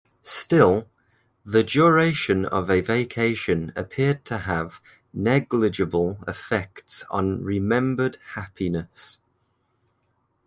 Still, 0.23 0.89
the 1.45 1.63
duration 1.63 2.43
of 2.45 2.71
a 2.71 2.81
vacation 2.81 3.71
appeared 3.75 4.25
to 4.25 4.39
have 4.39 4.81
negligible 5.13 6.23
effects 6.27 7.05
on 7.11 7.43
remembered 7.43 8.17
happiness. 8.33 9.19